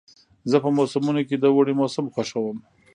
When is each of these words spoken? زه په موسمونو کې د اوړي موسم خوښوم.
زه 0.49 0.57
په 0.63 0.69
موسمونو 0.77 1.21
کې 1.27 1.35
د 1.37 1.45
اوړي 1.53 1.73
موسم 1.79 2.05
خوښوم. 2.13 2.57